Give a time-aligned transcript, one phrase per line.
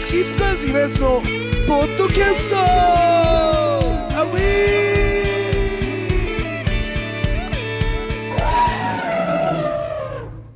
[0.00, 1.20] スキップカーズイベントの
[1.68, 4.38] ポッドキャストアウ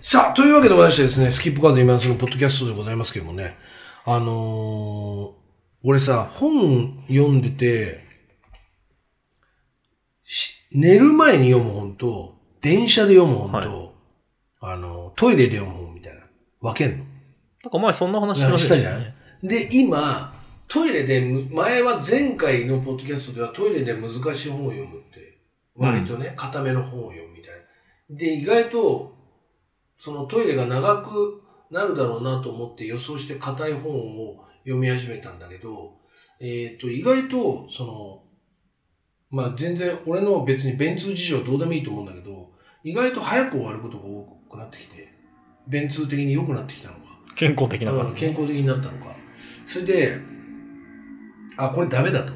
[0.01, 3.59] さあ、というわけでございましてですね、スキップカーズイベントのポッドキャストでございますけどもね、
[4.07, 5.33] あのー、
[5.83, 8.03] 俺さ、本読んでて、
[10.23, 13.95] し寝る前に読む本と、電車で読む本と、
[14.61, 16.23] あの、トイレで読む本みたいな、
[16.63, 17.05] 分けんの。
[17.63, 19.14] なんか前そんな話しまししたたじゃんよね。。
[19.45, 20.33] で、今、
[20.69, 25.39] トイレでむ、前は前回のポッドキャストではトイレで難しい本を読むって、
[25.77, 27.55] 割とね、固めの本を読むみたい
[28.09, 28.17] な。
[28.17, 29.15] で、意外と、
[29.99, 35.93] そのトイレが長くなるだろうなと思って予想して硬い本を読み始めたんだけど、
[36.41, 38.23] えっ、と、意外と、その、
[39.29, 42.51] まあ全然、俺の別に便通事情はどうでもいいと思うんだけど、
[42.83, 45.13] 意外と早く終わることが多くなってきて、
[45.69, 47.01] 便通的に良くなってきたのが。
[47.37, 48.15] 健康的なうん、感じ。
[48.15, 49.24] 健康的になったのか。
[49.67, 50.19] それで、
[51.57, 52.33] あ、これダメだと。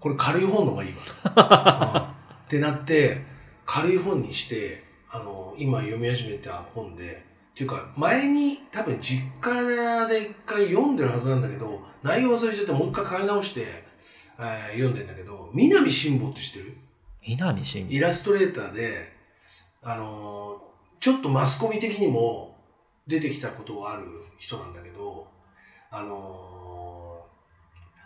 [0.00, 2.02] これ軽い本の方がいいわと。
[2.02, 3.24] う んってなって、
[3.64, 13.66] 軽い本にして、あの、今読み始めた本で、っていうか、前に多分実家で一回読んでるはずなんだけど、内容忘れちゃってもう一回買い直して、
[14.38, 16.76] えー読んでんだけど、南辛坊って知ってる？
[17.26, 19.12] 南真イラストレーターで、
[19.82, 22.56] あのーちょっとマスコミ的にも
[23.08, 24.04] 出てきたことがある
[24.38, 25.01] 人なんだけど、
[25.92, 26.52] あのー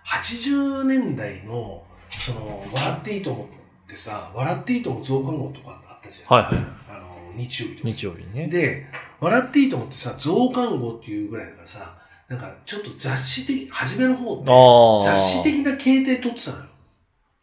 [0.08, 1.82] 80年代の、
[2.24, 3.46] その、笑っていいと思っ
[3.88, 6.38] てさ、笑っていいとも増刊号とかあったじゃん。
[6.38, 6.64] はいはい。
[6.88, 7.88] あのー日曜日とか。
[7.88, 8.46] 日曜日にね。
[8.46, 8.86] で、
[9.20, 11.98] 笑っていいと思ってさ、増刊号っていうぐらいだからさ、
[12.28, 14.44] なんかちょっと雑誌的、初めの方って。
[14.46, 16.64] 雑誌的な形態取ってたのよ。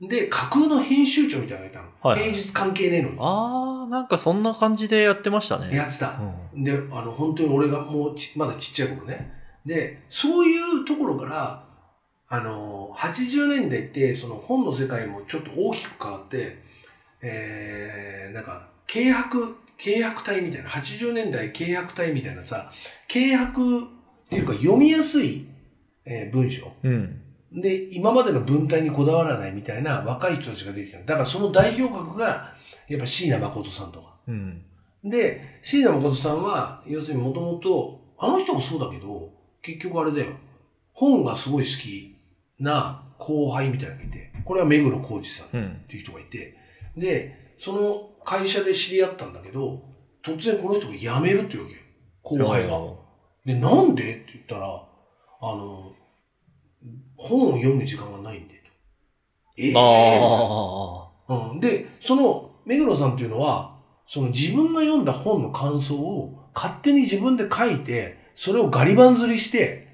[0.02, 1.86] で、架空の編集長みたいなのがいたの。
[2.02, 3.17] はいはい平日関係ねえのに。
[3.19, 5.75] ああ、なんかそんな感じでやってましたね。
[5.75, 6.17] やってた
[6.53, 6.58] う。
[6.58, 9.42] んで、あの、本当に俺がもうちまだちっちゃい頃ね。
[9.66, 11.64] で、そういうところから、
[12.28, 16.58] あの、80年代って、その本の世界もちょっと大きく変わって、
[17.22, 22.71] えー、なんか、契約、契約体みたいな、80年代契約体みたいなさ、
[23.10, 23.83] 契約っ
[24.30, 25.48] ていうか読みやすい、
[26.05, 26.71] えー文章。
[26.83, 27.21] うん。
[27.54, 32.55] で、今までの文体にこだわらないみたいな若い人たちができたのだからその代表格が、
[32.87, 34.16] やっぱ椎名誠さんとか。
[34.27, 34.64] うん。
[35.04, 39.33] で、椎名誠さんは、要するにもともと、あの人もそうだけど、
[39.63, 40.33] 結局あれだよ。
[40.91, 42.15] 本がすごい好き
[42.59, 45.85] な後輩みたいなのがいて、これは目黒浩二さんっうん。
[45.87, 46.55] ていう人がいて、
[46.95, 49.81] で、その会社で知り合ったんだけど、
[50.21, 51.79] 突然この人が辞めるっていうわけよ。
[52.21, 52.79] 後輩が。
[53.45, 54.67] で、なんでって言ったら、
[55.41, 55.93] あの、
[57.15, 58.61] 本を読む時間がないんで、と。
[59.57, 61.09] ええあ
[61.51, 61.59] うん。
[61.59, 69.88] で、その、目黒さんっていうのは、その自分が読んだ本の感想を勝手に自分で書いて、それをガリバン釣りして、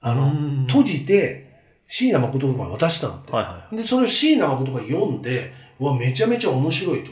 [0.00, 0.14] ああ。
[0.14, 1.48] の、うん閉じて、
[1.86, 3.32] 椎名誠とかに渡したのって。
[3.32, 7.10] はいはで、それを椎名誠が読んで、うわ、めちゃめちゃ面白いと。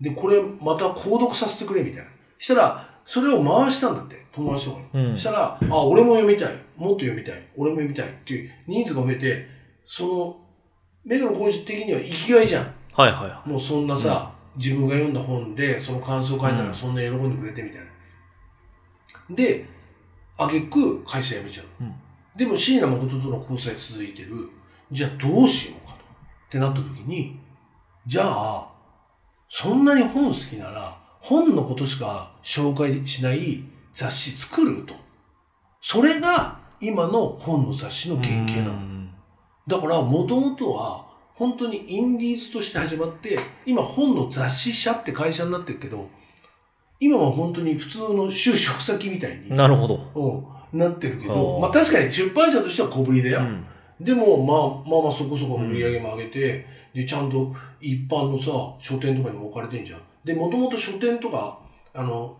[0.00, 2.10] で、これまた購読させてくれみたいな。
[2.38, 5.00] したら、それを回したんだって、友達とかに。
[5.04, 5.10] い。
[5.10, 5.16] うん。
[5.16, 6.54] したら、あ、俺も読みたい。
[6.76, 7.42] もっと読みたい。
[7.56, 9.46] 俺も読みたいっていう人数が増えて、
[9.84, 10.36] その、
[11.04, 12.74] 目黒浩二的には生きがいじゃん。
[12.92, 17.86] はいはいはもうそんなさ、自分が読んだ本で、その感想を書いたうんらそんな喜んでくれてみたいな。
[19.36, 19.64] で、
[20.42, 21.66] あげく会社辞めちゃう。
[21.82, 21.94] うん
[22.36, 24.48] でも椎名誠との交際続いてる。
[24.90, 25.98] じゃあどうしようかと。
[25.98, 27.38] ってなった時に、
[28.06, 28.72] じゃあ、
[29.50, 34.94] そんなに本好きなら、本のことしか紹介しない雑誌作ると。
[35.82, 38.24] それが今の本の雑誌のい。
[38.24, 38.72] 原型なの。
[38.72, 39.00] うん
[39.68, 46.08] だから、もともとは、本当にインディーズとして始まって、今本の雑誌社って会社になってるけど、
[47.00, 50.46] 今は本当に普通の就職先みたいに、なるほど。
[50.72, 53.40] うん、なってるけど、まあ確かに出版社としては小ぶりだよ。
[53.40, 53.66] うん。
[53.98, 60.00] でも、まあ、まあまあそこそこの売り上げも上げて、で、ちゃんと一般のさ、書店とかにも置かれてんじゃん。
[60.24, 61.58] で、もともと書店とか、
[61.94, 62.36] あの、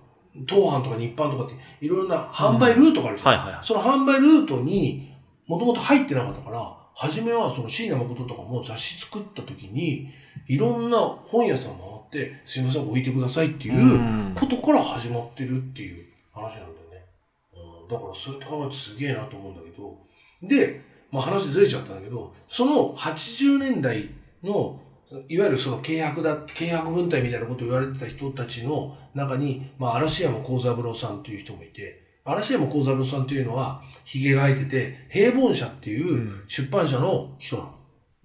[0.46, 3.32] 東販とか日販とかって、いろんな販売ルートがあるじゃん。
[3.32, 3.66] はいはいはい。
[3.66, 5.14] その販売ルートに
[5.46, 10.08] もともと入ってなかったから、初めはその椎名誠とかも雑誌作った時に、
[10.48, 17.06] いろんな本屋さん回って、すいません、置いてくださいっていううんことから始まってるっていう話なんだよね。
[17.54, 19.96] うん、だからそうやって考えてすげえなと思うんだけど、
[20.42, 20.80] で、
[21.12, 24.10] まあ話ずれちゃったんだけど、その80年代
[24.42, 24.80] の、
[25.28, 37.74] いわゆるその契約だ、契約軍隊みたいなことを言われてた人たちの中に、まあ嵐山幸三郎さんっていう人もいて、嵐山幸三郎さんっていうのは、髭が生えてて、平凡社っていう出版社の人なの。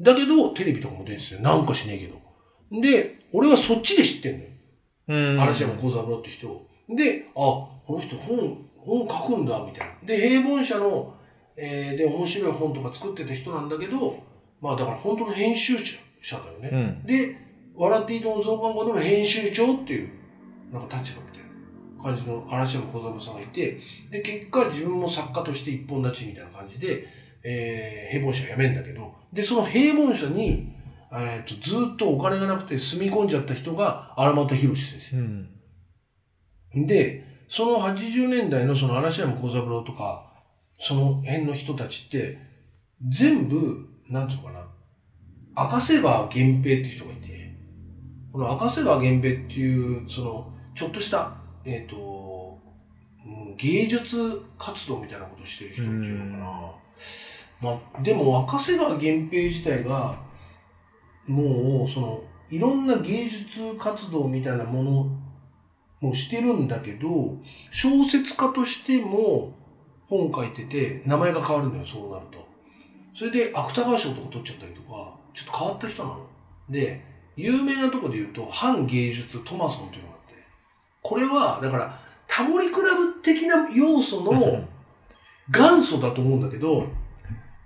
[0.01, 1.41] だけど、テレビとかも出てるよ。
[1.41, 2.24] なんかしねえけど。
[2.71, 4.49] で、俺はそっちで知ってんのよ。
[5.07, 5.41] うん。
[5.41, 6.67] 嵐山幸三郎って人。
[6.89, 9.95] で、あ、この人本、本書くんだ、みたいな。
[10.05, 11.13] で、平凡社の、
[11.57, 14.17] えーで、面白い本とか作ってた人なんだけど、
[14.61, 15.97] まあだから本当の編集者
[16.37, 16.69] だよね。
[16.71, 17.05] うん。
[17.05, 17.37] で、
[17.75, 20.09] 笑っていいとも増刊号でも編集長っていう、
[20.71, 21.41] なんか立場みたい
[21.97, 23.79] な感じの嵐山小三郎さんがいて、
[24.11, 27.07] で、結果自分も作家として一本立ちみたいな感じで、
[27.43, 30.74] えー、平凡社辞めんだけど、で、その平凡社に、
[31.17, 35.17] えー、とずーっとお金がなくて住み込んじゃった人が荒俣博先生。
[35.17, 35.21] う
[36.79, 36.87] ん。
[36.87, 40.31] で、その80年代のその嵐山幸三郎とか、
[40.79, 42.37] その辺の人たちって、
[43.07, 44.67] 全部、なんていうのかな、
[45.55, 47.55] 赤瀬川源平っていう人がいて、
[48.33, 52.59] この赤瀬川源平っていう、その、ちょっとした、えっ、と、
[53.25, 56.71] うん芸術活動みたいなことをしてる人っていうのかな。
[57.61, 60.19] まあ、でも赤瀬川源平自体が、
[61.27, 65.07] もう、その、いろんな芸術活動みたいなもの
[66.01, 67.37] もしてるんだけど、
[67.71, 69.53] 小説家としても
[70.07, 72.45] 本書いてて、名前が変わるのよ、そうなると。
[73.15, 76.27] それで芥川賞とか取っちゃったりとか、ちょっと変わった人なの。
[76.69, 77.03] で、
[77.35, 80.35] 有名なとこで言うと、反芸術トマソンっていうのがあって、
[81.01, 84.63] これは、だから、タモリクラブ的な要素の
[85.49, 86.87] 元祖だと思うんだけど、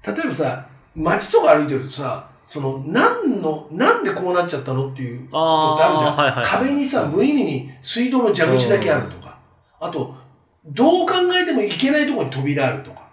[0.05, 6.15] 例えばさ、街とか歩いてるとさ、その、何の、なんでこうなっちゃったのっていうことってあるじゃん。
[6.15, 9.37] はいはい壁にさ、無意味に水道の蛇口だけあるとか、
[9.79, 10.15] あと、
[10.65, 13.07] どう考えてもいけないところに扉あるとか、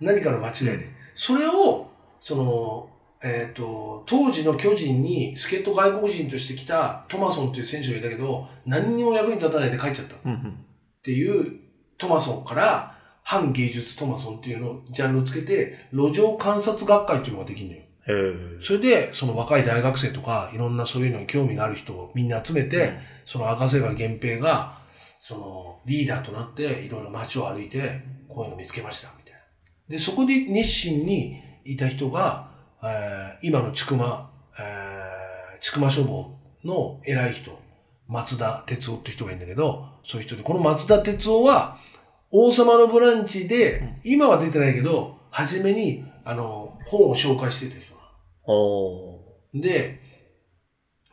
[0.00, 0.88] 何かの間違いで。
[1.16, 2.88] それを、その、
[3.24, 10.18] えっ、と、当時の巨人に助っ人外国人として来たトマソンっていう選手がいたけど、何にも役に立たないで帰っちゃったっ。
[11.02, 11.58] ていう
[11.98, 17.82] トマソンから、反芸術トマソンっていうのをジャンルをつけて、路上観察学会っていうのができるのよ。
[18.08, 18.34] へえ。
[18.62, 22.94] それで、その若い大学生とか、いろんなそういうのに興味がある人をみんな集めて、
[23.26, 24.78] その赤瀬川源平が、
[25.20, 29.38] そのリーダーとなって、いろいろ街を歩いて、こういうの見つけました、みたいな。
[29.88, 32.50] で、そこで熱心にいた人が、
[32.82, 34.04] えー今の千曲、
[34.58, 37.58] えー、千曲書房の偉い人、
[38.08, 41.78] 松田哲夫って人がいるんだけど、そういう人で、この松田哲夫は、
[42.30, 47.91] 王様のブランチで、今は出てないけど、初めに、あの、本を紹介してた人。
[49.54, 50.00] で、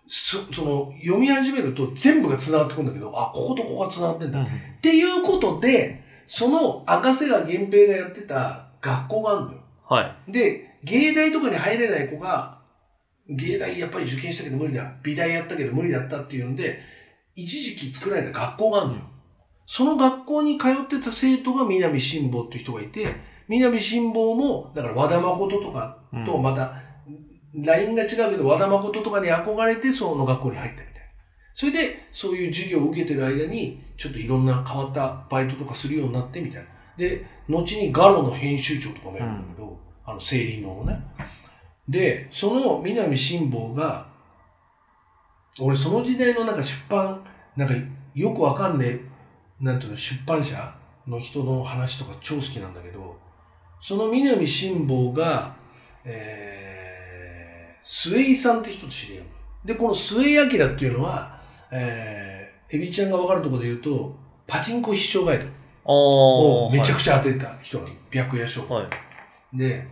[0.07, 4.41] そその、読み始めると全部が繋がってくるんだけど、あ、こことここが繋がってんだ。
[4.41, 4.45] っ
[4.81, 9.57] ていうことで、その赤瀬川源平がやってた学校があるのよ。
[9.87, 10.31] はい。
[10.31, 12.59] で、芸大とかに入れない子が、
[13.27, 14.95] 芸大やっぱり受験したけど無理だ。
[15.03, 16.79] 美大やったけど無理だったっていうんで、
[17.35, 19.01] 一時期作られた学校があるのよ。
[19.67, 23.15] その学校に通ってた生徒が南辛坊っていう人がいて、
[23.47, 26.88] 南辛坊も、だから和田誠とかとまた、
[27.55, 30.99] ラインが違うけど和田誠とかに憧れてその学校に入ったみたいな。
[31.53, 36.69] それで、そういう授業を受けてる間に、ちょっといろんな変わったバイトとかするようになってみたいな。
[36.97, 41.01] で、後にガロの編集長とかもやるんだけど、あの、生理のね。
[41.89, 44.07] で、その南辛坊が、
[45.59, 47.25] 俺その時代のなんか出版、
[47.57, 47.73] なんか
[48.13, 49.01] よくわかんねえ、
[49.59, 50.75] なんていうの、出版社
[51.07, 53.17] の人の話とか超好きなんだけど、
[53.81, 55.55] その南辛坊が、
[56.05, 56.68] えー、
[57.81, 59.29] 末井さんって人と知り合うの。
[59.65, 61.41] で、この末井明っていうのは、
[61.71, 64.15] えー、エビちゃんがわかるところで言うと、
[64.47, 65.59] パチンコ必勝ガイド。
[65.91, 67.89] をめちゃくくちゃ当てた人なの。
[68.11, 68.67] 白夜賞。
[68.69, 68.83] は
[69.53, 69.57] い。
[69.57, 69.87] で、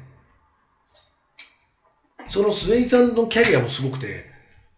[2.30, 4.26] その末井さんのキャリアもすごくて、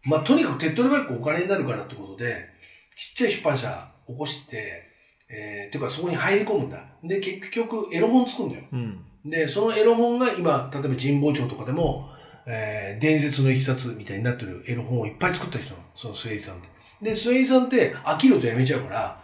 [0.04, 2.48] まあ、とにかく手っ取り早くお金になるからってことで、
[2.96, 4.84] ちっちゃい出版社起こして、
[5.30, 6.82] えー、てかそこに入り込むんだ。
[7.04, 8.64] で、結局エロ本作るんだよ。
[8.72, 9.06] うん。
[9.26, 12.10] で、そのエロ本が今、例えば神保町とかでも、
[12.52, 15.86] えー、伝説の一冊みたいになってるエロ本をいっぱい作った人なの。
[15.96, 16.70] その末井さんって。
[17.02, 19.24] で、末井さんって飽きるとやめちゃうから、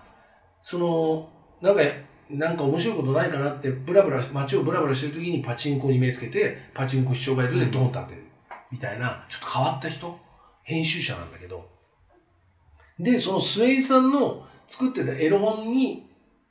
[0.62, 1.30] その、
[1.60, 1.82] なんか、
[2.30, 8.24] なんか面白いことないかなって、ブラブラ、街をブラブラしてる時にパチンコに目つけて、パチンコ視聴バイトでドンと当てる。
[8.72, 10.20] みたいな、ちょっと変わった人
[10.64, 11.68] 編集者なんだけど。
[13.00, 16.08] で、その末井さんの作ってたエロ本に、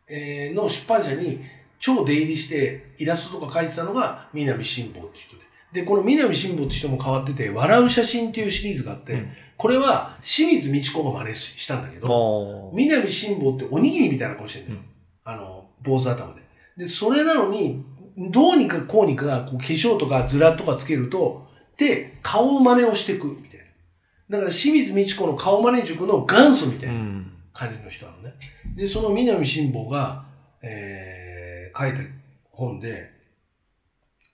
[0.09, 1.41] えーの出版社に
[1.79, 5.44] 超出入りしてイラストとか描いてたのが南辛坊って人で。
[5.75, 12.73] で、この南辛坊って人も変わってて、笑う写真っていうシリーズがあって、うんこれは清水美智子が真似ししたんだけど。
[12.75, 14.81] 南辛坊っておにぎりみたいな顔してるんだよ。
[15.25, 16.43] あの、坊主頭で。
[16.77, 17.85] で、それなのに、
[18.17, 24.39] どうにかこうにか、こう化粧とかズラとかつけると、で、顔真似をしていく、みたいな。
[24.39, 26.95] だから清水美智子の顔真似塾の元祖みたいな。
[26.95, 27.33] うん。
[27.53, 28.35] 感じの人なのね。
[28.75, 30.25] で、その南辛坊が、
[30.63, 32.03] えー、書いた
[32.51, 33.14] 本で、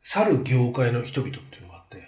[0.03, 2.03] 去る業界の人々っていうのがあって、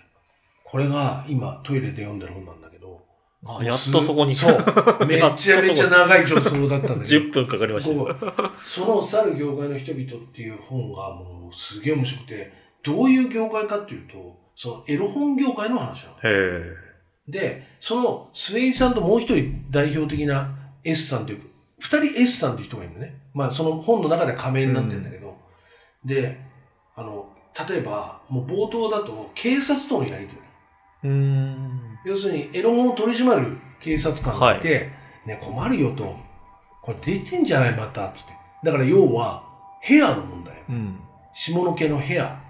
[0.65, 3.03] これが今トイレで読んでる本なんだけど、
[3.47, 4.35] あ、やっとそこに。
[4.35, 4.57] そう。
[5.07, 7.27] めちゃめちゃ長い助走だったんだけど。
[7.27, 12.53] 10分かかりましたその去る業界の人々っていう本がもうすげえ面白くて、
[12.85, 16.17] どういう業界かっていうと、そのエロ本業界の話なの。
[17.29, 21.43] で、そのスウェイさんともう一人代表的な S さんという、
[21.81, 23.17] 二人 S さんっていう人がいるのね。
[23.35, 25.37] まあその本の中で仮名になってるんだけど、
[26.05, 26.41] で、
[26.95, 27.32] あの、
[27.69, 30.41] 例えば、もう冒頭だと警察とのやりとり。
[31.05, 31.99] うーん。
[32.05, 34.91] 要するに、エロ本を取り締まる警察官がいて、
[35.27, 36.17] ね、困るよと。
[36.81, 38.33] これ出てんじゃないまた、つって。
[38.65, 39.45] だから要は、
[39.81, 40.63] ヘアの問題よ。
[40.71, 41.01] うん。
[41.33, 42.41] 下の毛のヘア。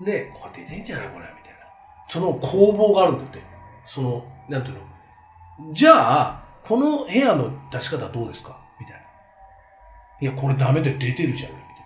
[0.00, 1.58] で、これ出てんじゃないこれ、みたいな。
[2.08, 3.40] その攻防があるんだって。
[3.84, 5.72] その、なんていうの？
[5.72, 8.58] じゃあ、このヘアの出し方はどうですか？
[8.78, 9.00] みたいな。
[10.20, 11.82] いや、これダメで出てるじゃないみたいな。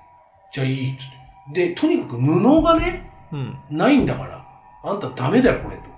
[0.53, 1.22] じゃあいい、つって。
[1.51, 3.59] で、とにかく布がね、うん。
[3.71, 4.47] ないんだから、
[4.85, 5.83] あんたダメだよ、これと。
[5.83, 5.93] だか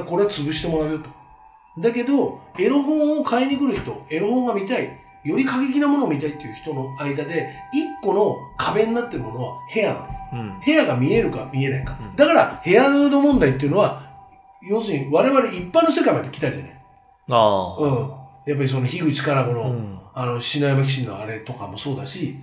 [0.00, 1.10] らこれは潰してもらうよと。
[1.78, 10.06] だけど、エロ本を買いに来る人、エロ本が見たい、より過激なものを見たいっていう人の間で、一個の壁になってるものはヘアなの。
[10.32, 10.60] うん。
[10.64, 11.98] 部屋が見えるか見えないか。
[12.00, 14.02] うんだから、ヘアヌード問題っていうのは、
[14.62, 16.82] 要するに我々一般の世界まで来たじゃない。
[17.30, 17.82] ああ。
[17.82, 18.10] うん。
[18.46, 19.98] やっぱりその樋口から子の、うん。
[20.14, 22.36] あの、篠山紀信のあれとかもそうだし、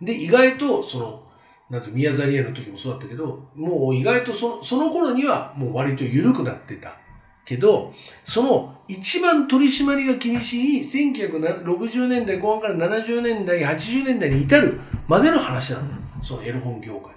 [0.00, 1.22] で、意外と、その、
[1.68, 6.96] なんて、宮沢りえの時もそうだったけど、もう意外とその、その頃にはもう割と緩くなってた。
[7.44, 7.92] けど、
[8.24, 15.88] その一番取り締まりが厳しい1960年代後半から70年代、80年代に至るまでの話なの。
[16.22, 17.12] そのエロ本業界。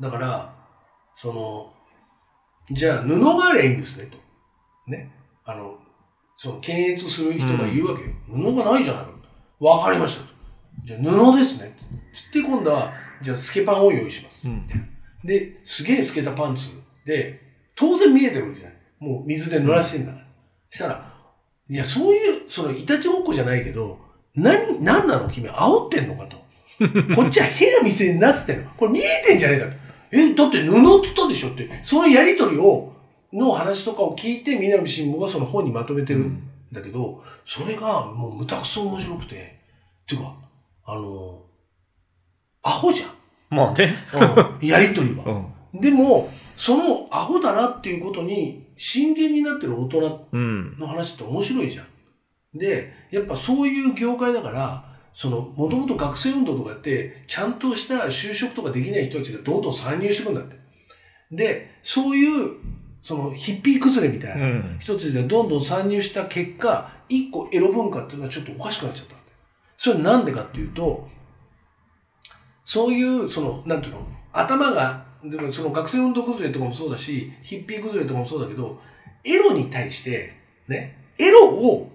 [0.00, 0.54] だから、
[1.14, 1.72] その、
[2.70, 4.18] じゃあ布がありゃいいんですね、と。
[4.90, 5.12] ね。
[5.44, 5.78] あの、
[6.36, 8.08] その検閲する人が言うわけよ。
[8.26, 9.04] 布がないじゃない
[9.60, 9.68] の。
[9.68, 10.33] わかりましたと。
[10.82, 11.76] じゃあ布ですね。
[12.12, 14.48] つって今度は、じゃあスケパンを用意します。
[14.48, 14.66] うん。
[15.24, 16.70] で、すげえ透けたパンツ
[17.04, 17.40] で、
[17.74, 18.76] 当然見えてるわけじゃない。
[19.00, 20.26] もう水で濡らしてんだから。
[20.70, 21.14] したら、
[21.68, 23.98] いや、そういう、その、いたちごっこじゃないけど、
[24.34, 26.36] 何、何なの君、煽ってんのかと。
[27.14, 28.70] こっちは部屋見せになっててんの。
[28.76, 29.72] これ見えてんじゃねえかと。
[30.12, 31.68] え、だって布って言ったでしょって。
[31.82, 32.92] そのやりとりを、
[33.32, 39.60] の話とかを聞いて、南新聞がその本にまとめてるんだけど、それがもうむたくそ面白くて。
[40.02, 40.36] っていうか、
[40.86, 41.42] あの、
[42.62, 43.10] アホじゃん。
[43.50, 43.94] まあね。
[44.60, 45.24] うんやりとりは。
[45.72, 45.80] うん。
[45.80, 50.76] でも、そのアホだなっていうことに真剣になってる大人うん。
[50.78, 51.86] の話って面白いじゃん。
[52.58, 60.56] で、やっぱそういう業界だから、その、もともと学生運動とかやって、ちゃんとした就職とかできない人たちがどんどん参入してくんだって。
[61.30, 62.56] で、そういう、
[63.02, 69.16] その、ヒッピー崩れみたいうなん人たちがどんどん参入した結果、一個エロ文化っていうのはちょっとおかしくなっちゃった。
[69.76, 71.08] それなんでかっていうと、
[72.64, 78.80] そういう、その、なんていうの、頭が、でもその学生運動崩れとかもそうだし、ヒッピー崩れとかもそうだけど、
[79.24, 80.32] エロに対して、
[80.68, 81.90] ね、エロを、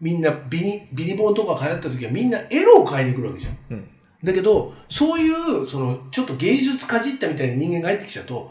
[0.00, 3.58] みんなビニ、ビニボンとか流行った時はみんなエロを買いに来るわけじゃん。
[3.70, 3.88] うん。
[4.22, 8.50] だけど、そういう、その、ちょっと芸術かじったみたいな人間が入ってきちゃうと、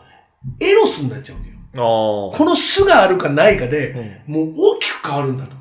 [0.59, 1.55] エロスになっちゃうわけよ。
[1.75, 4.33] この素があるかないかで、うん。
[4.33, 5.55] もう大きく変わるんだと。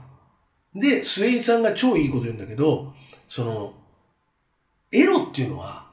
[0.74, 2.94] で、スウェイさんが超いいこと言うんだけど、
[3.28, 3.74] その、
[4.90, 5.90] エロっていうのは、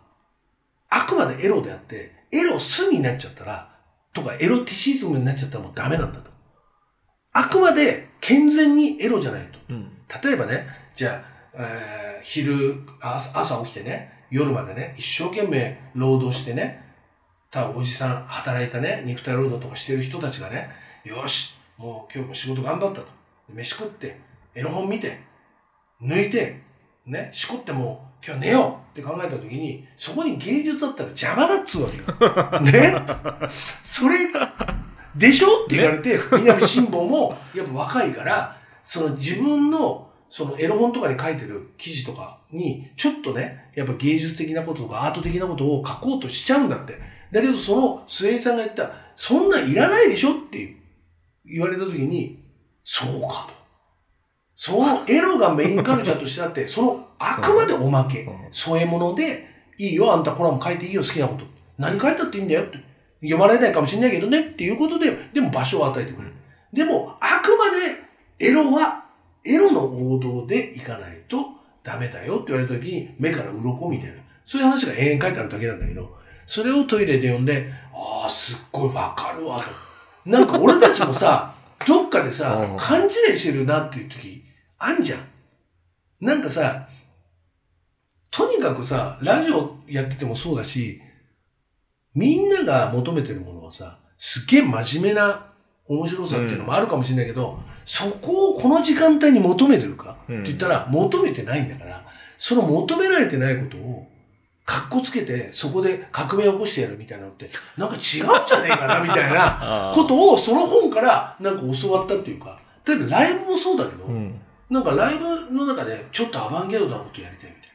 [0.90, 3.76] あくまでエロであって、エロスになっちゃったら、
[4.14, 6.32] とかエロティシズムになっちゃったらもうダメなんだと。
[7.32, 9.60] あくまで健全にエロじゃないと。
[9.70, 9.92] うん。
[10.24, 16.84] 例えばね、じゃあ、えー昼朝、朝起きてね、夜までね、一生懸命労働してね、
[17.52, 20.70] たおじさん、働いたね、肉体労働とかしてる人たちがね、
[21.04, 23.08] よし、もう今日も仕事頑張ったと。
[23.50, 24.20] 飯食って、
[24.56, 25.20] エロ本見て、
[26.02, 26.62] 抜いて、
[27.06, 32.62] ね、しこってもう今日寝ようって考えた時に、そこに芸術だったら邪魔だっつうわけよ。
[32.62, 32.94] ね？
[33.84, 34.18] それ、
[35.16, 47.00] でしょって言われて、南辛坊もやっぱ若いから、その自分のそのエロ本とかに書いてる記事とかに、ちょっとね、やっぱ芸術的なこととかアート的なことを書こうとしちゃうんだって。
[47.32, 50.76] だけどそのスウェイさんが言った、そんなんいらないでしょって
[51.46, 52.44] 言われた時に、
[52.84, 53.59] そうかと。
[54.62, 59.48] そのエロがメインカルチャーとしてあって、そのあくまでおまけうん、添え物で、
[59.78, 61.46] いいよ、あんたコラム書いていいよ、好きなこと。
[61.78, 62.78] 何書いたっていいんだよって。
[63.22, 66.34] 読まれないかもしれないけどねっていうことで、でも場所を与えてくれる。
[66.74, 69.06] でも、あくまでエロは、
[69.46, 71.38] エロの王道でいかないと
[71.82, 74.16] ダメだよって言われた時に、目から鱗みたいな。
[74.44, 80.30] そういう話が永遠書いてあるだけなんだけど、それをトイレで読んで、ああ、すっごいわかるわと。
[80.30, 81.56] なんか俺たちもさ、
[81.88, 84.49] どっかでさうん、勘違いしてるなっていう時、
[84.80, 85.20] あんじゃん。
[86.22, 86.88] なんかさ、
[88.32, 91.02] とにかくさ、ラジオやっててもそうだし、
[92.16, 95.48] みんなが求めてるものはさ、すっげえ真面目な
[95.86, 102.06] 面白さっていうのもあるかもしれないけど、そこをこの時間帯に求めてるか、うんって言ったら求めてないんだから、
[102.38, 104.08] その求められてないことを、
[104.66, 114.40] かっこつけて、そこで革命を起こしてやるみたいなのって、なんか違うんじゃねえかな、 みたいなことを、その本からなんか教わったっていうか、例えばライブもそうだけど、うん。
[114.70, 117.68] なんかライブの中でちょっとアバンギャルドなことやりたいみたいな。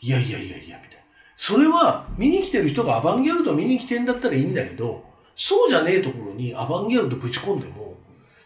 [0.00, 1.02] いやいやいやいや、みたいな。
[1.36, 5.04] それは見に来てる人がアバンギャルド見に来てんだったらいいんだけど、
[5.36, 7.96] そうじゃねえところにアバンギャルドぶち込んでも、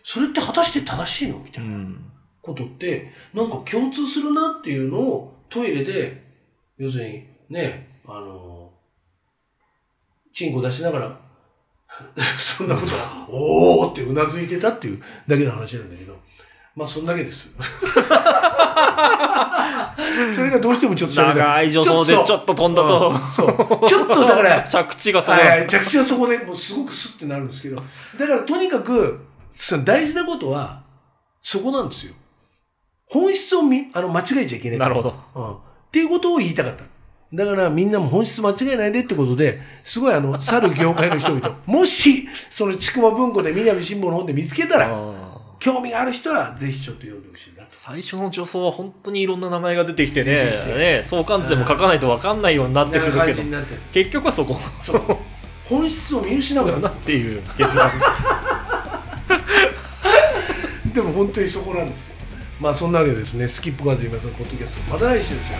[0.03, 2.13] それって果たして正しいのみたいなうん。
[2.43, 6.23] ことって、なんか共通するなっていうのをトイレで、
[6.79, 8.73] 要するにね、あの、
[10.33, 11.21] チンコ出しながら、
[12.39, 16.17] そんなことは、おーってうなずいてたっていうだけの話なんだけど、
[16.77, 17.49] まあそんだけです。
[20.35, 23.49] それがどうしてもちょっと長い助走でちょっと飛んだとうんそう。
[23.89, 27.83] ちょっとだから、 着地がそこはい、着地はそこでもうすごくスッてなるんですけど、だ
[28.27, 30.83] からとにかく、その大事なことは、
[31.41, 32.13] そこなんですよ。
[33.07, 34.79] 本質をみあの間違えちゃいけない。
[34.79, 35.15] なるほど。
[35.35, 35.53] うん。
[35.53, 35.57] っ
[35.91, 36.85] ていうことを言いたかった。
[37.33, 45.26] だからみんなも本質間違えないでってことで、すごいあの、去る業界の人々、もし、そのちくま文庫で南辛坊の本で見つけたら、
[45.59, 47.69] 興味がある人はぜひちょっと読んでほしいなと。
[47.71, 53.43] 最初の助走は本当にいろんな名前が出てきてね出てね相関図でも書かないと分かんないようになってくるけど。
[53.93, 55.03] 結局はそこそう。
[55.69, 57.91] 本質を見失うだなっていう結論
[60.93, 62.15] でも本当にそこなんですよ。
[62.61, 65.59] まあそんなわけでですね、スキップカーズ今そのポッドキャスト、また来週ですよ。